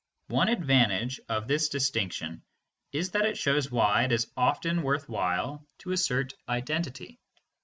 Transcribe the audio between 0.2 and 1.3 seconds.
9 One advantage